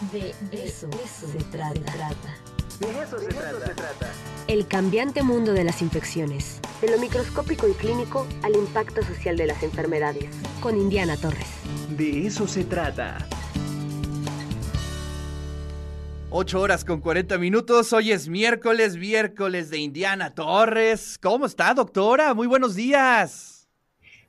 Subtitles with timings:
[0.00, 0.88] De eso,
[1.30, 1.78] se, trata.
[2.80, 4.10] De eso, se, trata.
[4.48, 6.58] El cambiante mundo de las infecciones.
[6.80, 10.30] De lo microscópico y clínico al impacto social de las enfermedades.
[10.62, 11.48] Con Indiana Torres.
[11.90, 13.28] De eso se trata.
[16.30, 17.92] 8 horas con 40 minutos.
[17.92, 21.18] Hoy es miércoles, miércoles de Indiana Torres.
[21.18, 22.32] ¿Cómo está, doctora?
[22.32, 23.68] Muy buenos días.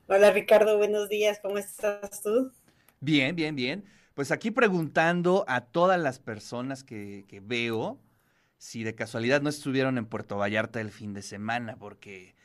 [0.07, 0.77] Hola, Ricardo.
[0.77, 1.39] Buenos días.
[1.41, 2.51] ¿Cómo estás tú?
[2.99, 3.85] Bien, bien, bien.
[4.13, 7.99] Pues aquí preguntando a todas las personas que, veo
[8.57, 12.35] si de casualidad no estuvieron en Puerto Vallarta el fin de semana, porque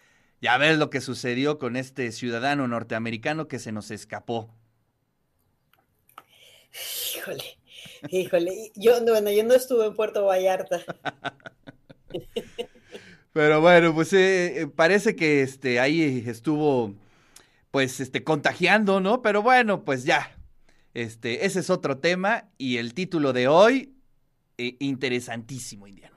[0.41, 4.49] ya ves lo que sucedió con este ciudadano norteamericano que se nos escapó.
[7.17, 7.59] Híjole,
[8.11, 10.83] híjole, yo, bueno, yo no estuve en Puerto Vallarta.
[13.33, 16.95] Pero bueno, pues eh, eh, parece que este, ahí estuvo,
[17.71, 19.21] pues, este, contagiando, ¿no?
[19.21, 20.36] Pero bueno, pues ya,
[20.97, 23.95] este, ese es otro tema y el título de hoy,
[24.57, 26.17] eh, interesantísimo, Indiana.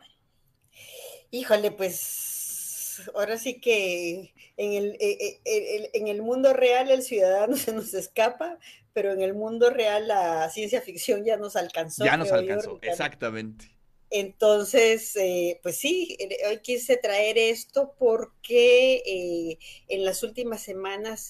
[1.32, 7.58] Híjole, pues ahora sí que en el, eh, eh, en el mundo real el ciudadano
[7.58, 8.58] se nos escapa,
[8.94, 12.06] pero en el mundo real la ciencia ficción ya nos alcanzó.
[12.06, 13.79] Ya nos alcanzó, exactamente.
[14.12, 21.30] Entonces, eh, pues sí, eh, hoy quise traer esto porque eh, en las últimas semanas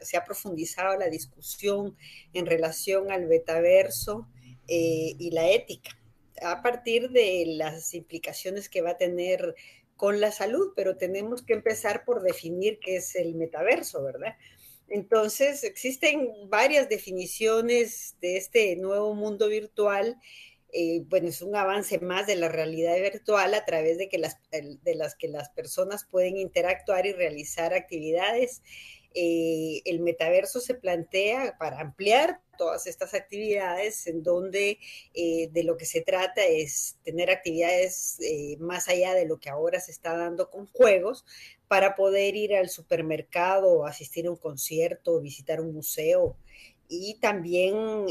[0.00, 1.96] se ha profundizado la discusión
[2.32, 4.28] en relación al metaverso
[4.66, 5.90] y la ética,
[6.40, 9.54] a partir de las implicaciones que va a tener
[9.96, 14.36] con la salud, pero tenemos que empezar por definir qué es el metaverso, ¿verdad?
[14.88, 20.18] Entonces, existen varias definiciones de este nuevo mundo virtual
[20.76, 24.38] eh, bueno, es un avance más de la realidad virtual a través de, que las,
[24.50, 28.60] de las que las personas pueden interactuar y realizar actividades.
[29.14, 34.80] Eh, el metaverso se plantea para ampliar todas estas actividades en donde
[35.14, 38.18] eh, de lo que se trata es tener actividades
[38.58, 41.24] más allá de lo que ahora se está dando con juegos
[41.68, 46.36] para poder ir al supermercado, asistir a un concierto, visitar un museo,
[46.88, 48.06] y también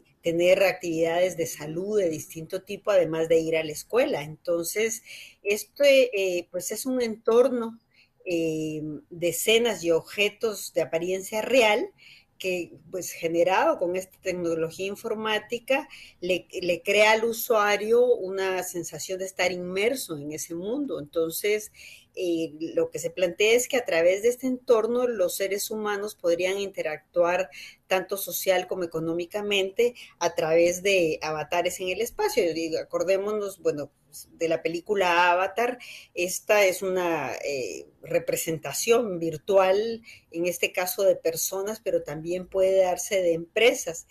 [0.00, 4.22] eh, tener actividades de salud de distinto tipo, además de ir a la escuela.
[4.22, 5.02] Entonces,
[5.42, 7.78] esto eh, pues es un entorno
[8.24, 11.90] eh, de escenas y objetos de apariencia real
[12.38, 15.88] que pues generado con esta tecnología informática
[16.20, 20.98] le, le, crea al usuario una sensación de estar inmerso en ese mundo.
[20.98, 21.70] Entonces,
[22.14, 26.14] eh, lo que se plantea es que a través de este entorno los seres humanos
[26.14, 27.50] podrían interactuar
[27.86, 32.44] tanto social como económicamente a través de avatares en el espacio.
[32.80, 33.90] acordémonos, bueno,
[34.32, 35.78] de la película Avatar,
[36.14, 43.22] esta es una eh, representación virtual, en este caso de personas, pero también puede darse
[43.22, 44.06] de empresas.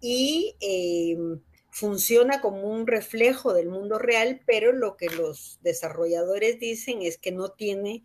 [0.00, 1.16] Y eh,
[1.78, 7.30] funciona como un reflejo del mundo real, pero lo que los desarrolladores dicen es que
[7.30, 8.02] no tiene,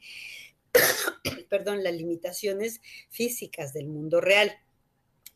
[1.50, 4.52] perdón, las limitaciones físicas del mundo real.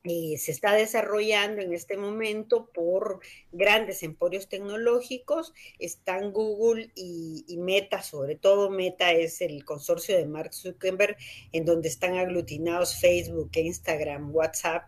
[0.03, 3.21] Eh, se está desarrollando en este momento por
[3.51, 10.27] grandes emporios tecnológicos, están Google y, y, Meta, sobre todo Meta es el consorcio de
[10.27, 11.17] Mark Zuckerberg,
[11.51, 14.83] en donde están aglutinados Facebook, Instagram, WhatsApp,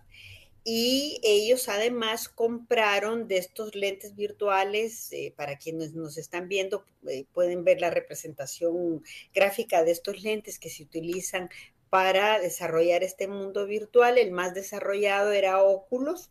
[0.71, 7.25] y ellos además compraron de estos lentes virtuales, eh, para quienes nos están viendo, eh,
[7.33, 9.03] pueden ver la representación
[9.33, 11.49] gráfica de estos lentes que se utilizan
[11.89, 14.19] para desarrollar este mundo virtual.
[14.19, 16.29] El más desarrollado era Oculus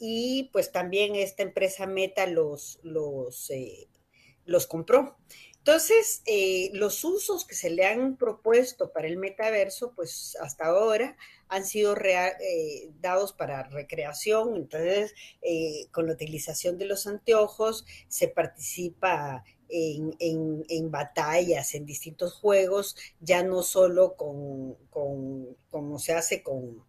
[0.00, 3.86] y pues también esta empresa Meta los, los, eh,
[4.46, 5.16] los compró.
[5.66, 6.22] Entonces,
[6.74, 11.16] los usos que se le han propuesto para el metaverso, pues hasta ahora
[11.48, 15.12] han sido eh, dados para recreación, entonces
[15.42, 23.42] eh, con la utilización de los anteojos se participa en, batallas, en distintos juegos, ya
[23.42, 26.84] no solo con, como se hace con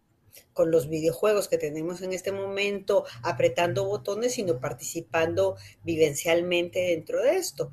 [0.70, 7.72] los videojuegos que tenemos en este momento, apretando botones, sino participando vivencialmente dentro de esto.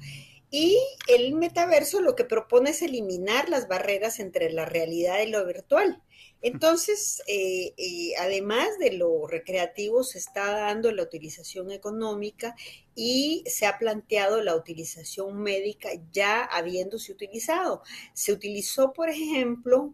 [0.58, 0.80] Y
[1.10, 6.02] el metaverso lo que propone es eliminar las barreras entre la realidad y lo virtual.
[6.42, 12.56] Entonces, eh, eh, además de lo recreativo, se está dando la utilización económica
[12.96, 17.82] y se ha planteado la utilización médica ya habiéndose utilizado.
[18.14, 19.94] Se utilizó, por ejemplo,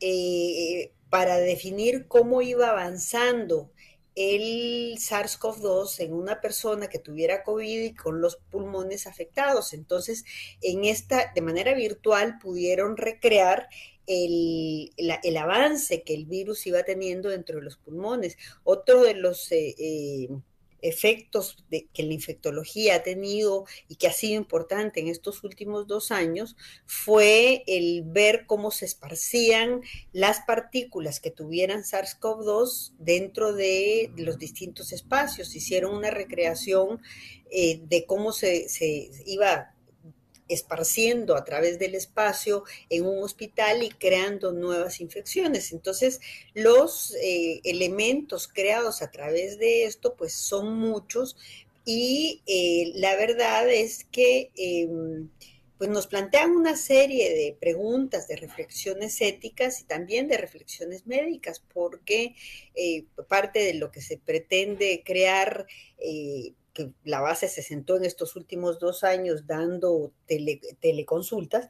[0.00, 3.70] eh, para definir cómo iba avanzando
[4.20, 9.72] el SARS-CoV-2 en una persona que tuviera COVID y con los pulmones afectados.
[9.72, 10.24] Entonces,
[10.60, 13.68] en esta, de manera virtual, pudieron recrear
[14.06, 18.36] el, avance que el virus iba teniendo dentro de los pulmones.
[18.64, 20.28] Otro de los eh, eh,
[20.82, 25.86] efectos de, que la infectología ha tenido y que ha sido importante en estos últimos
[25.86, 26.56] dos años
[26.86, 29.82] fue el ver cómo se esparcían
[30.12, 35.54] las partículas que tuvieran SARS-CoV-2 dentro de los distintos espacios.
[35.54, 37.00] Hicieron una recreación
[37.50, 39.74] eh, de cómo se, se iba
[40.50, 45.72] esparciendo a través del espacio en un hospital y creando nuevas infecciones.
[45.72, 46.20] Entonces,
[46.54, 51.36] los eh, elementos creados a través de esto, pues son muchos
[51.84, 55.28] y eh, la verdad es que em,
[55.78, 61.62] pues nos plantean una serie de preguntas, de reflexiones éticas y también de reflexiones médicas,
[61.72, 62.34] porque
[62.74, 65.66] eh, parte de lo que se pretende crear
[66.72, 70.12] que la base se sentó en estos últimos dos años dando
[70.80, 71.68] teleconsultas,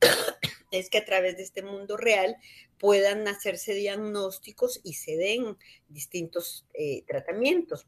[0.70, 2.36] es que a través de este mundo real
[2.78, 5.56] puedan hacerse diagnósticos y se den
[5.88, 7.86] distintos eh, tratamientos.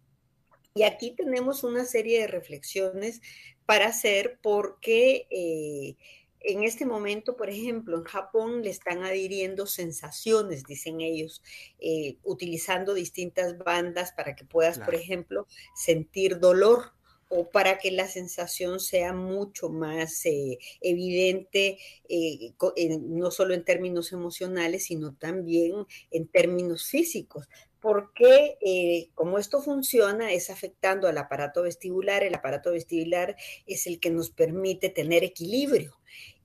[0.74, 3.20] Y aquí tenemos una serie de reflexiones
[3.66, 5.96] para hacer porque eh,
[6.42, 11.42] en este momento, por ejemplo, en Japón le están adhiriendo sensaciones, dicen ellos,
[11.78, 16.92] eh, utilizando distintas bandas para que puedas, por ejemplo, sentir dolor
[17.28, 21.78] o para que la sensación sea mucho más eh, evidente,
[22.08, 22.54] eh,
[23.00, 27.48] no solo en términos emocionales, sino también en términos físicos.
[27.80, 34.10] Porque como esto funciona es afectando al aparato vestibular, el aparato vestibular es el que
[34.10, 35.99] nos permite tener equilibrio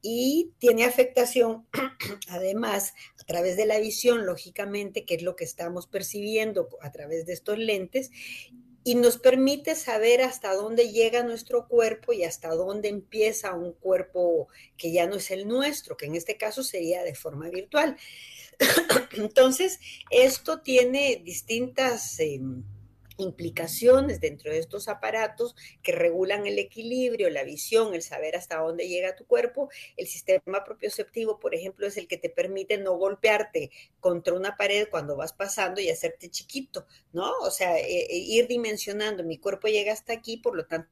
[0.07, 1.65] y tiene afectación
[2.29, 7.25] además a través de la visión, lógicamente, que es lo que estamos percibiendo a través
[7.25, 8.11] de estos lentes,
[8.83, 14.47] y nos permite saber hasta dónde llega nuestro cuerpo y hasta dónde empieza un cuerpo
[14.77, 17.97] que ya no es el nuestro, que en este caso sería de forma virtual.
[19.17, 19.79] Entonces,
[20.11, 22.19] esto tiene distintas...
[22.19, 22.63] Em,
[23.17, 28.87] implicaciones dentro de estos aparatos que regulan el equilibrio, la visión, el saber hasta dónde
[28.87, 29.69] llega tu cuerpo.
[29.97, 34.87] El sistema propioceptivo, por ejemplo, es el que te permite no golpearte contra una pared
[34.89, 37.31] cuando vas pasando y hacerte chiquito, ¿no?
[37.41, 40.89] O sea, e, e, ir dimensionando, mi cuerpo llega hasta aquí, por lo tanto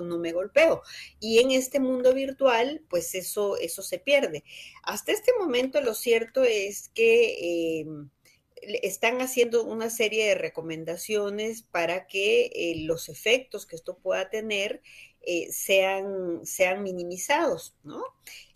[0.00, 0.82] no me golpeo.
[1.20, 4.44] Y en este mundo virtual, pues eso, eso se pierde.
[4.82, 7.80] Hasta este momento lo cierto es que...
[7.80, 8.10] Em,
[8.62, 14.82] están haciendo una serie de recomendaciones para que eh, los efectos que esto pueda tener
[15.22, 18.02] eh, sean, sean minimizados, ¿no?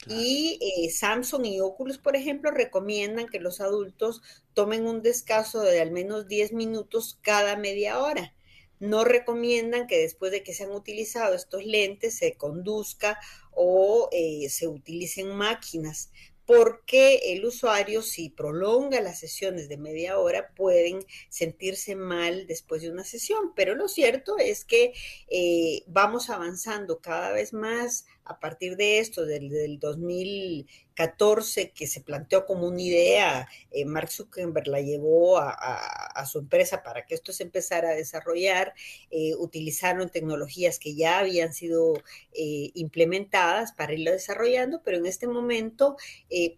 [0.08, 4.22] Y eh, Samsung y Oculus, por ejemplo, recomiendan que los adultos
[4.54, 8.34] tomen un descanso de al menos 10 minutos cada media hora.
[8.78, 13.18] No recomiendan que después de que se han utilizado estos lentes se conduzca
[13.52, 14.10] o
[14.50, 16.10] se utilicen máquinas,
[16.46, 22.90] porque el usuario, si prolonga las sesiones de media hora, pueden sentirse mal después de
[22.90, 23.52] una sesión.
[23.56, 24.92] Pero lo cierto es que
[25.28, 32.44] eh, vamos avanzando cada vez más a partir de esto, del, 2014, que se planteó
[32.44, 37.44] como una idea, eh, Mark Zuckerberg la llevó a, su empresa para que esto se
[37.44, 38.74] empezara a desarrollar,
[39.10, 41.94] eh, utilizaron tecnologías que ya habían sido
[42.32, 45.96] eh, implementadas para irlo desarrollando, pero en este momento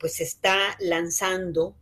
[0.00, 1.76] pues se está lanzando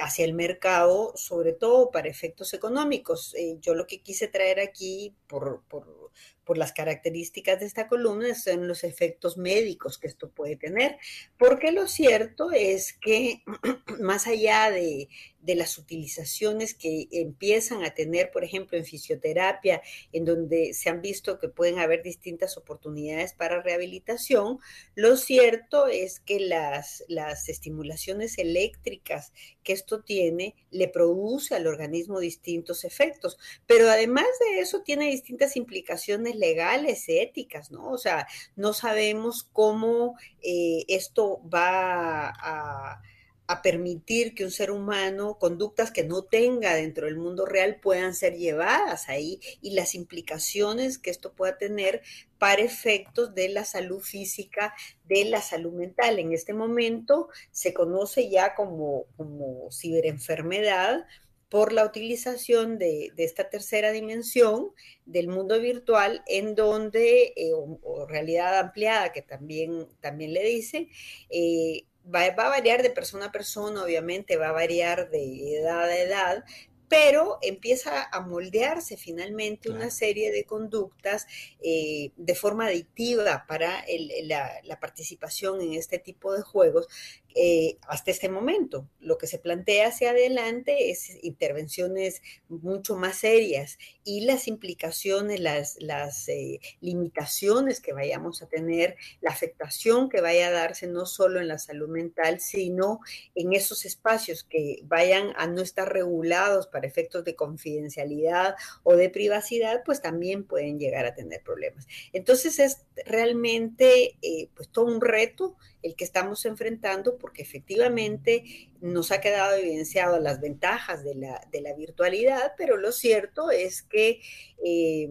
[0.00, 3.34] hacia el mercado, sobre todo para efectos económicos.
[3.60, 6.04] yo lo que quise traer aquí por, por
[6.44, 10.96] por las características de esta columna son los efectos médicos que esto puede tener,
[11.38, 13.42] porque lo cierto es que
[14.00, 15.08] más allá de,
[15.44, 19.82] de las utilizaciones que empiezan a tener, por ejemplo, en fisioterapia,
[20.12, 24.58] en donde se han visto que pueden haber distintas oportunidades para rehabilitación,
[24.94, 29.32] lo cierto es que las, las estimulaciones eléctricas
[29.62, 35.56] que esto tiene le produce al organismo distintos efectos, pero además de eso tiene distintas
[35.56, 37.90] implicaciones legales, éticas, ¿no?
[37.90, 38.26] O sea,
[38.56, 43.02] no sabemos cómo eh, esto va a
[43.46, 48.14] a permitir que un ser humano, conductas que no tenga dentro del mundo real puedan
[48.14, 52.02] ser llevadas ahí y las implicaciones que esto pueda tener
[52.38, 54.74] para efectos de la salud física,
[55.04, 56.18] de la salud mental.
[56.18, 61.06] En este momento se conoce ya como, como ciberenfermedad
[61.54, 64.72] por la utilización de, esta tercera dimensión
[65.06, 70.88] del mundo virtual en donde, eh, o, realidad ampliada que también, también le dicen,
[71.30, 75.96] eh, va, a variar de persona a persona, obviamente, va a variar de edad a
[75.96, 76.44] edad,
[76.88, 81.26] pero empieza a moldearse finalmente una serie de conductas
[81.62, 83.84] eh, de forma adictiva para
[84.24, 86.88] la, participación en este tipo de juegos
[87.34, 88.88] eh, hasta este momento.
[89.00, 95.76] Lo que se plantea hacia adelante es intervenciones mucho más serias y las implicaciones, las,
[95.80, 101.40] las eh, limitaciones que vayamos a tener, la afectación que vaya a darse no solo
[101.40, 103.00] en la salud mental, sino
[103.34, 109.10] en esos espacios que vayan a no estar regulados para efectos de confidencialidad o de
[109.10, 111.86] privacidad, pues también pueden llegar a tener problemas.
[112.12, 119.10] Entonces es realmente eh, pues todo un reto el que estamos enfrentando porque efectivamente nos
[119.10, 124.20] ha quedado evidenciado las ventajas de la, de la virtualidad, pero lo cierto es que
[124.62, 125.08] eh,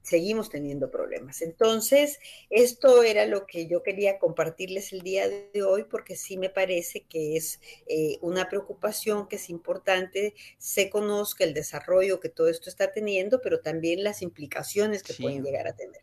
[0.00, 1.42] seguimos teniendo problemas.
[1.42, 6.50] Entonces, esto era lo que yo quería compartirles el día de hoy porque sí me
[6.50, 12.48] parece que es eh, una preocupación que es importante se conozca el desarrollo que todo
[12.48, 16.00] esto está teniendo, pero también las implicaciones que pueden llegar a tener.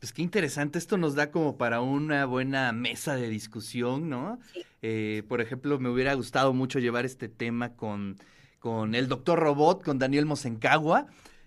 [0.00, 4.38] Pues qué interesante, esto nos da como para una buena mesa de discusión, ¿no?
[4.80, 8.16] Eh, por ejemplo, me hubiera gustado mucho llevar este tema con,
[8.60, 11.06] con el doctor Robot, con Daniel Mosencagua,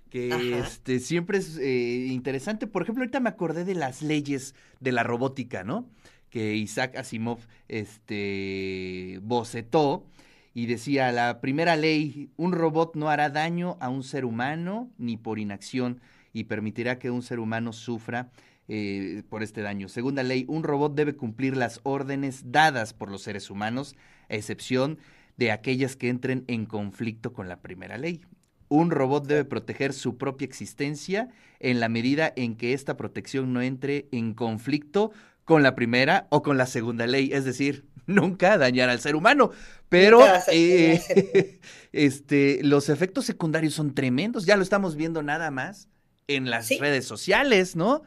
[0.10, 2.68] que este, siempre es eh, interesante.
[2.68, 5.88] Por ejemplo, ahorita me acordé de las leyes de la robótica, ¿no?
[6.30, 7.40] Que Isaac Asimov
[7.70, 10.06] este, bocetó
[10.54, 15.16] y decía, la primera ley, un robot no hará daño a un ser humano ni
[15.16, 16.02] por inacción
[16.34, 18.32] y permitirá que un ser humano sufra
[18.68, 19.90] eh, por este daño.
[19.90, 23.96] Segunda ley, un robot debe cumplir las órdenes dadas por los seres humanos,
[24.30, 24.98] a excepción
[25.36, 28.22] de aquellas que entren en conflicto con la primera ley.
[28.70, 33.62] Un robot debe proteger su propia existencia en la medida en que esta protección no
[33.62, 35.12] entre en conflicto
[35.44, 39.52] con la primera o con la segunda ley, es decir, nunca dañar al ser humano.
[39.90, 41.60] Pero eh,
[41.92, 45.90] este, los efectos secundarios son tremendos, ya lo estamos viendo nada más
[46.36, 48.04] en las redes sociales, ¿no?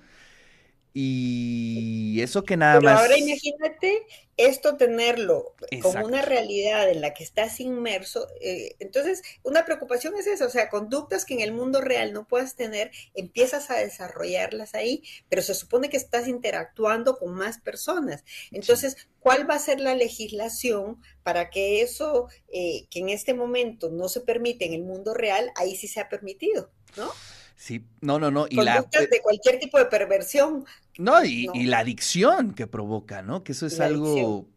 [0.97, 3.01] Y eso que nada más.
[3.01, 8.29] Ahora imagínate esto tenerlo como una realidad en la que estás inmerso.
[8.41, 12.29] Eh, entonces, una preocupación es eso, o sea, conductas que en el mundo real no
[12.29, 18.25] puedas tener, empiezas a desarrollarlas ahí, pero se supone que estás interactuando con más personas.
[18.53, 23.91] Entonces, ¿cuál va a ser la legislación para que eso eh, que en este momento
[23.91, 27.11] no se permite en el mundo real, ahí sí se ha permitido, ¿no?
[27.57, 28.47] Sí, no, no, no.
[28.49, 30.65] Y la, de cualquier tipo de perversión.
[30.99, 33.45] No y, la adicción que provoca, ¿no?
[33.45, 34.49] Que eso es algo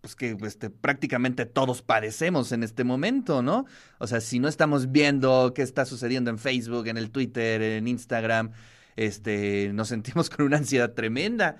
[0.00, 3.66] pues que este, prácticamente todos padecemos en este momento, ¿no?
[3.98, 7.88] O sea, si no estamos viendo qué está sucediendo en Facebook, en el Twitter, en
[7.88, 8.52] Instagram,
[8.96, 11.56] este, nos sentimos con una ansiedad tremenda.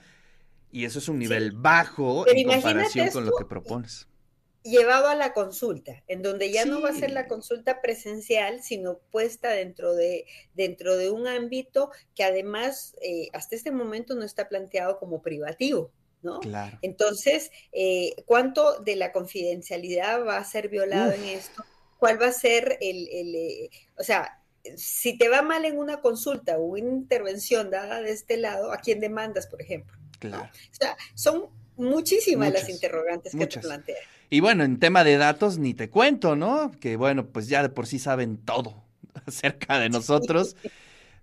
[0.70, 4.06] Y eso es un nivel bajo en comparación con lo que propones
[4.62, 8.98] llevado a la consulta, en donde ya no va a ser la consulta presencial, sino
[9.10, 14.48] puesta dentro de, dentro de un ámbito que además eh, hasta este momento no está
[14.48, 15.90] planteado como privativo.
[16.22, 16.40] ¿no?
[16.40, 16.78] Claro.
[16.82, 21.64] Entonces, eh, ¿cuánto de la confidencialidad va a ser violado en esto?
[21.98, 24.42] ¿Cuál va a ser el, el eh, o sea,
[24.76, 28.78] si te va mal en una consulta o una intervención dada de este lado, ¿a
[28.78, 29.96] quién demandas, por ejemplo?
[30.18, 30.50] Claro.
[30.52, 33.98] O sea, son muchísimas las interrogantes que te plantean.
[34.30, 36.70] Y bueno, en tema de datos ni te cuento, ¿no?
[36.80, 38.84] Que bueno, pues ya de por sí saben todo
[39.26, 40.56] acerca de nosotros.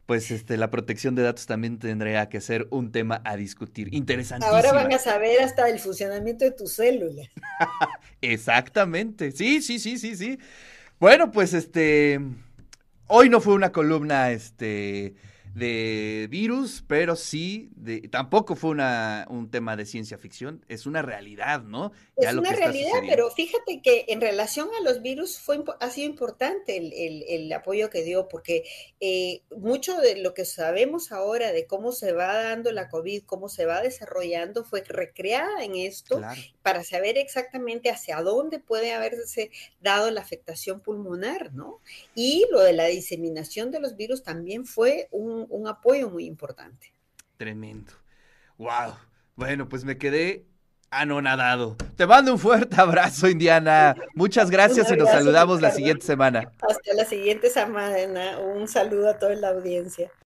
[0.05, 3.91] Pues este, la protección de datos también tendría que ser un tema a discutir.
[3.91, 4.55] Interesantísimo.
[4.55, 7.27] Ahora van a saber hasta el funcionamiento de tus células.
[8.21, 9.31] Exactamente.
[9.31, 10.39] Sí, sí, sí, sí, sí.
[11.00, 12.19] Bueno, pues este.
[13.07, 15.15] Hoy no fue una columna, este
[15.55, 21.01] de virus, pero sí, de, tampoco fue una, un tema de ciencia ficción, es una
[21.01, 21.93] realidad, ¿no?
[22.17, 26.75] es una realidad, pero fíjate que en relación a los virus fue, ha sido importante
[26.75, 28.65] el, el, apoyo que dio, porque
[29.00, 33.47] eh, mucho de lo que sabemos ahora de cómo se va dando la COVID, cómo
[33.47, 36.19] se va desarrollando, fue recreada en esto
[36.63, 41.79] para saber exactamente hacia dónde puede haberse dado la afectación pulmonar, ¿no?
[42.13, 46.93] Y lo de la diseminación de los virus también fue un un, apoyo muy importante.
[47.37, 47.93] Tremendo.
[48.57, 48.95] Wow.
[49.35, 50.45] Bueno, pues me quedé
[50.89, 51.75] anonadado.
[51.95, 53.95] Te mando un fuerte abrazo, Indiana.
[54.13, 56.51] Muchas gracias y nos saludamos la siguiente semana.
[56.61, 58.39] Hasta la siguiente semana.
[58.39, 60.11] Un saludo a toda la audiencia.